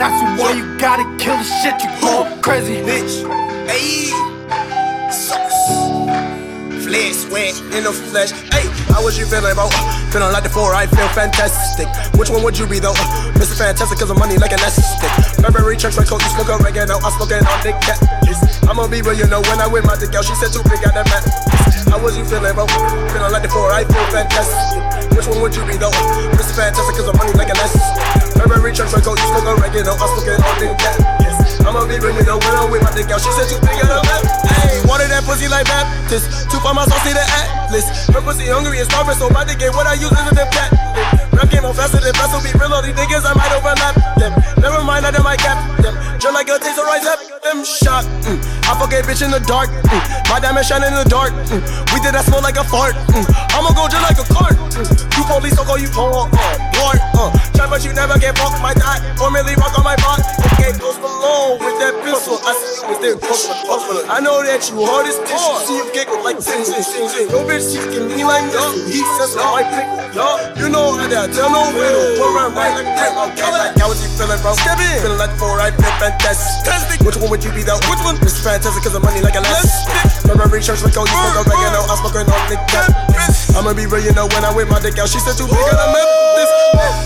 That's 0.00 0.16
why 0.40 0.56
you 0.56 0.64
gotta 0.80 1.04
kill 1.20 1.36
the 1.36 1.44
shit, 1.44 1.76
you 1.84 1.92
go 2.00 2.24
crazy. 2.40 2.80
bitch. 2.80 3.20
Sauce. 5.12 5.68
Flesh, 6.88 7.28
sweat 7.28 7.52
in 7.76 7.84
the 7.84 7.92
flesh. 8.08 8.32
Hey, 8.48 8.64
how 8.88 9.04
was 9.04 9.20
you 9.20 9.28
feeling, 9.28 9.52
bro? 9.52 9.68
Feeling 10.08 10.32
like 10.32 10.44
the 10.44 10.48
four, 10.48 10.72
I 10.72 10.88
feel 10.88 11.04
fantastic. 11.12 11.84
Which 12.16 12.32
one 12.32 12.42
would 12.42 12.56
you 12.56 12.64
be, 12.66 12.80
though? 12.80 12.96
Mr. 13.36 13.60
Fantastic, 13.60 14.00
cause 14.00 14.08
the 14.08 14.16
money 14.16 14.40
like 14.40 14.56
an 14.56 14.64
elastic. 14.64 15.12
Burberry 15.44 15.76
checks 15.76 16.00
my 16.00 16.08
coat, 16.08 16.24
you 16.24 16.32
smoke 16.32 16.48
a 16.48 16.56
oregano, 16.56 16.96
I'm 17.04 17.12
smoking 17.20 17.44
on 17.44 17.60
Nick 17.60 17.76
Cat. 17.84 18.00
I'ma 18.72 18.88
be 18.88 19.04
real, 19.04 19.12
you 19.12 19.28
know, 19.28 19.44
when 19.52 19.60
I 19.60 19.68
win 19.68 19.84
my 19.84 20.00
dick 20.00 20.16
out, 20.16 20.24
she 20.24 20.32
said 20.40 20.48
too 20.48 20.64
big, 20.64 20.80
got 20.80 20.96
that 20.96 21.04
mat. 21.12 21.28
How 21.92 22.00
was 22.00 22.16
you 22.16 22.24
feeling, 22.24 22.56
bro? 22.56 22.64
Feeling 23.12 23.32
like 23.36 23.44
the 23.44 23.52
four, 23.52 23.68
I 23.68 23.84
feel 23.84 24.06
fantastic. 24.08 24.80
Which 25.12 25.28
one 25.28 25.44
would 25.44 25.52
you 25.52 25.60
be, 25.68 25.76
though? 25.76 25.92
Mr. 26.40 26.56
Fantastic, 26.56 26.96
cause 26.96 27.04
the 27.04 27.16
you 29.74 29.84
smoke 29.84 29.94
oregano, 29.94 29.94
I'm 29.94 30.08
smoking 30.18 30.42
on 30.42 30.56
Nick 30.58 30.78
Cat. 30.78 31.20
I'ma 31.60 31.84
be 31.86 31.94
you 31.94 32.24
know, 32.24 32.40
when 32.40 32.54
I 32.56 32.64
my 32.66 32.90
dick 32.96 33.12
out, 33.12 33.20
she 33.20 33.30
said 33.36 33.46
big, 33.60 33.76
got 33.78 33.92
that 33.92 34.02
mat. 34.08 34.22
Hey, 34.64 34.80
wanted 34.88 35.12
that 35.12 35.22
pussy 35.28 35.46
like 35.46 35.68
Baptist. 35.68 36.48
Two 36.48 36.58
for 36.58 36.72
my 36.72 36.88
sauce, 36.88 37.04
see 37.04 37.12
the 37.12 37.20
atlas. 37.20 37.86
Her 38.08 38.24
pussy 38.24 38.48
hungry 38.48 38.80
and 38.80 38.88
starving, 38.88 39.14
so 39.14 39.28
my 39.30 39.44
dick 39.44 39.60
get 39.60 39.76
what 39.76 39.86
I 39.86 39.94
use 39.94 40.10
is 40.10 40.34
a 40.34 40.46
cat. 40.50 40.72
Rap 41.36 41.46
game 41.52 41.68
on 41.68 41.76
faster 41.76 42.00
than 42.00 42.16
so 42.16 42.40
be 42.40 42.50
real, 42.56 42.72
all 42.72 42.82
these 42.82 42.96
niggas, 42.96 43.28
I 43.28 43.36
might 43.36 43.52
overlap 43.52 43.94
them. 44.16 44.32
Never 44.58 44.82
mind, 44.82 45.04
I 45.04 45.12
done 45.12 45.22
my 45.22 45.36
cap 45.36 45.60
them. 45.84 45.94
Just 46.18 46.34
like 46.34 46.48
a 46.48 46.56
taser, 46.58 46.84
rise 46.84 47.06
up 47.06 47.20
them 47.44 47.64
shot. 47.64 48.04
Mm. 48.24 48.40
I 48.68 48.76
fuck 48.76 48.92
a 48.92 49.00
bitch 49.04 49.24
in 49.24 49.30
the 49.30 49.40
dark. 49.40 49.70
Mm. 49.88 50.00
My 50.28 50.40
diamond 50.40 50.66
shine 50.66 50.84
in 50.84 50.92
the 50.92 51.08
dark. 51.08 51.32
Mm. 51.48 51.64
We 51.92 52.00
did 52.04 52.12
that 52.12 52.28
smell 52.28 52.42
like 52.44 52.60
a 52.60 52.64
fart. 52.64 52.92
Mm. 53.16 53.24
I'ma 53.56 53.72
go 53.72 53.88
just 53.88 54.04
like 54.04 54.20
a 54.20 54.26
cart. 54.28 54.56
Mm. 54.76 54.84
You 55.16 55.24
police, 55.24 55.56
I'll 55.56 55.64
call 55.64 55.80
you 55.80 55.88
for 55.88 56.12
uh, 56.12 56.28
war. 56.76 56.99
Uh. 57.60 57.68
Try, 57.68 57.68
but 57.68 57.84
you 57.84 57.92
never 57.92 58.16
get 58.18 58.38
fucked 58.38 58.62
my 58.62 58.72
dot. 58.72 59.04
Formerly 59.20 59.54
rock 59.60 59.76
on 59.76 59.84
my 59.84 59.96
bot. 60.00 60.24
Okay, 60.56 60.72
post 60.80 61.00
alone 61.00 61.60
with 61.60 61.76
that 61.76 61.92
pistol. 62.00 62.40
I 62.40 62.56
see 62.56 62.80
you 62.80 62.88
was 62.88 62.98
there, 63.04 63.16
post 63.20 63.52
I 64.08 64.20
know 64.20 64.40
that 64.40 64.64
you 64.64 64.80
hard 64.80 65.04
as 65.04 65.20
dish. 65.28 65.44
See 65.68 65.76
you 65.76 65.84
giggle 65.92 66.24
like 66.24 66.40
zing, 66.40 66.64
zing, 66.64 66.80
zing, 66.80 67.08
zing. 67.08 67.28
Yo, 67.28 67.44
bitch, 67.44 67.68
she 67.68 67.80
give 67.92 68.08
me 68.08 68.24
like 68.24 68.48
yo. 68.52 68.64
He 68.88 69.04
says, 69.20 69.36
no, 69.36 69.44
I 69.52 69.64
pick. 69.68 69.88
Yo, 70.16 70.24
you 70.56 70.72
know 70.72 70.96
how 70.96 71.04
that. 71.04 71.36
Tell 71.36 71.52
no 71.52 71.68
riddle. 71.76 72.16
Put 72.16 72.32
around 72.32 72.56
right 72.56 72.80
like 72.80 72.88
that. 72.96 73.12
Okay, 73.12 73.52
like, 73.52 73.76
how 73.76 73.92
was 73.92 74.00
you 74.00 74.08
feeling, 74.16 74.40
bro? 74.40 74.56
Step 74.56 74.80
in. 74.80 75.04
Feeling 75.04 75.20
like 75.20 75.36
four, 75.36 75.60
I 75.60 75.68
feel 75.68 75.92
fantastic. 76.00 77.04
Which 77.04 77.16
one 77.20 77.28
would 77.28 77.44
you 77.44 77.52
be, 77.52 77.60
though? 77.60 77.80
Which 77.88 78.00
one? 78.04 78.16
It's 78.24 78.40
fantastic, 78.40 78.84
cause 78.84 78.96
the 78.96 79.04
money 79.04 79.20
like 79.20 79.36
a 79.36 79.44
less. 79.44 79.84
Remember, 80.24 80.48
research, 80.48 80.80
like, 80.80 80.96
oh, 80.96 81.04
you 81.04 81.12
smoke 81.12 81.44
oregano. 81.44 81.84
I'm 81.88 81.96
smoking 82.00 82.28
on 82.28 82.44
the 82.48 82.56
cat. 82.68 82.88
I'ma 83.60 83.76
be 83.76 83.84
real, 83.84 84.00
you 84.00 84.16
know, 84.16 84.24
when 84.32 84.40
I 84.40 84.48
whip 84.56 84.72
my 84.72 84.80
dick 84.80 84.96
out, 84.96 85.12
she 85.12 85.20
said 85.20 85.36
too 85.36 85.44
big, 85.44 85.60
and 85.60 85.76
I 85.76 85.92
met 85.92 86.08
this. 86.32 86.48
Matt, 86.72 86.96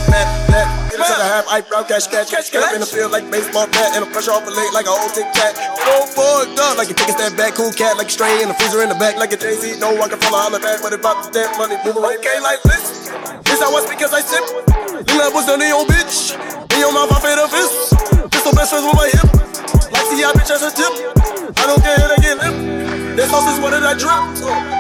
Matt, 0.55 0.69
Get 0.87 1.03
it 1.03 1.11
to 1.11 1.17
the 1.19 1.27
half, 1.27 1.51
eyebrow, 1.51 1.83
catch, 1.83 2.07
catch, 2.07 2.31
catch, 2.31 2.55
catch. 2.55 2.71
in 2.71 2.79
the 2.79 2.87
field 2.87 3.11
like 3.11 3.27
baseball 3.27 3.67
bat, 3.75 3.99
and 3.99 4.07
a 4.07 4.09
pressure 4.15 4.31
off 4.31 4.47
a 4.47 4.55
leg 4.55 4.71
like 4.71 4.87
a 4.87 4.95
old 4.95 5.11
tic 5.11 5.27
tac. 5.35 5.59
Go 5.59 6.07
it, 6.07 6.55
dog, 6.55 6.79
like 6.79 6.87
you 6.87 6.95
a 6.95 7.11
step 7.11 7.35
back, 7.35 7.59
cool 7.59 7.75
cat, 7.75 7.99
like 7.99 8.07
a 8.07 8.15
stray 8.15 8.39
in 8.39 8.47
the 8.47 8.55
freezer 8.55 8.87
in 8.87 8.89
the 8.89 8.95
back, 9.03 9.19
like 9.19 9.35
a 9.35 9.37
Jay 9.37 9.59
Z. 9.59 9.83
No, 9.83 9.99
I 9.99 10.07
can 10.07 10.23
follow 10.23 10.39
holler 10.39 10.63
back, 10.63 10.79
but 10.79 10.95
if 10.95 11.03
I 11.03 11.19
that 11.35 11.59
money, 11.59 11.75
move 11.83 11.99
away. 11.99 12.23
okay, 12.23 12.39
like 12.39 12.63
this. 12.63 13.11
This 13.51 13.59
I 13.59 13.75
speak 13.83 14.07
as 14.07 14.15
I 14.15 14.23
sip. 14.23 14.47
Lean 15.11 15.19
that 15.19 15.35
was 15.35 15.51
done 15.51 15.59
in 15.59 15.75
your 15.75 15.83
bitch. 15.91 16.39
In 16.39 16.79
your 16.79 16.95
mouth, 16.95 17.11
I 17.11 17.19
fade 17.19 17.35
a 17.35 17.51
fist. 17.51 17.99
Pistol 18.31 18.55
best 18.55 18.71
friends 18.71 18.87
with 18.87 18.95
my 18.95 19.11
hip. 19.11 19.27
Like 19.91 20.07
see, 20.07 20.23
I 20.23 20.31
bitch 20.31 20.55
as 20.55 20.63
a 20.63 20.71
tip. 20.71 20.95
I 21.59 21.67
don't 21.67 21.83
care, 21.83 21.99
they 21.99 22.23
get 22.23 22.39
lip. 22.39 22.84
This 23.15 23.31
sauce 23.31 23.47
is 23.47 23.63
what 23.63 23.71
did 23.71 23.87
I 23.87 23.95
drip? 23.95 24.11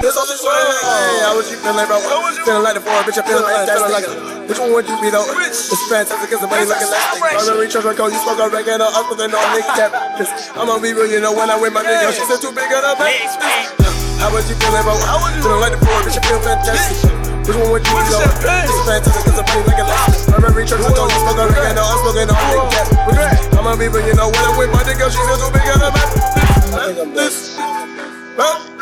This 0.02 0.18
sauce 0.18 0.26
is 0.34 0.42
what 0.42 0.58
did 0.58 0.66
I 0.66 0.74
Hey, 0.82 1.22
how 1.22 1.38
was 1.38 1.46
you 1.46 1.58
feeling, 1.62 1.86
bro? 1.86 2.02
Feeling 2.42 2.66
like 2.66 2.74
the 2.74 2.82
four, 2.82 2.98
bitch, 3.06 3.14
I 3.14 3.22
feel 3.22 3.38
like 3.46 3.70
a 3.70 4.50
Which 4.50 4.58
one 4.58 4.74
would 4.74 4.90
you 4.90 4.98
be, 4.98 5.14
though? 5.14 5.22
It's 5.38 5.70
fantastic, 5.86 6.34
cause 6.34 6.42
the 6.42 6.50
money 6.50 6.66
looking 6.66 6.90
like 6.90 7.14
Burberry, 7.38 7.70
church, 7.70 7.86
record, 7.86 8.10
you 8.10 8.18
smoke 8.26 8.42
a 8.42 8.50
regular, 8.50 8.90
I'm 8.90 9.06
smoking 9.06 9.30
on 9.30 9.46
Nick 9.54 9.70
Cap. 9.78 9.94
I'ma 10.58 10.82
be 10.82 10.90
real, 10.90 11.06
you 11.06 11.22
know, 11.22 11.30
when 11.30 11.46
I 11.46 11.54
win 11.54 11.70
my 11.70 11.86
nigga, 11.86 12.10
she 12.10 12.26
said 12.26 12.42
too 12.42 12.50
big 12.50 12.66
on 12.74 12.82
her 12.82 12.98
back. 12.98 13.14
How 14.18 14.34
was 14.34 14.50
you 14.50 14.58
feeling, 14.58 14.82
bro? 14.82 14.98
Feeling 15.38 15.62
like 15.62 15.78
the 15.78 15.80
four, 15.86 15.94
bitch, 16.02 16.18
I 16.18 16.22
feel 16.26 16.42
fantastic. 16.42 17.06
Which 17.46 17.54
one 17.54 17.70
would 17.70 17.86
you 17.86 17.94
be, 17.94 18.02
though? 18.10 18.18
It's 18.66 18.82
fantastic, 18.82 19.30
cause 19.30 19.38
the 19.38 19.46
money 19.46 19.62
looking 19.62 19.86
like 19.86 20.10
Burberry, 20.42 20.66
church, 20.66 20.82
record, 20.82 21.06
you 21.06 21.18
smoke 21.22 21.38
a 21.38 21.46
regular, 21.54 21.86
I'm 21.86 21.98
smoking 22.02 22.34
on 22.34 22.42
Nick 22.50 22.66
Cap. 22.74 22.90
I'ma 23.62 23.78
be 23.78 23.86
real, 23.86 24.02
you 24.02 24.18
know, 24.18 24.26
when 24.26 24.42
I 24.42 24.50
win 24.58 24.74
my 24.74 24.82
nigga, 24.82 25.06
she 25.06 25.22
said 25.22 25.38
too 25.38 25.54
big 25.54 25.70
on 25.70 25.86
her 25.86 25.94
back. 25.94 26.10
This. 27.14 27.54
Oh, 28.36 28.74